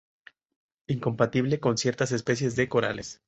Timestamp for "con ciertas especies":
1.59-2.55